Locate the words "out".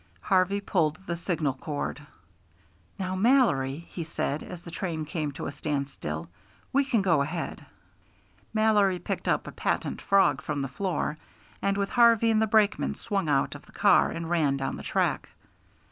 13.29-13.53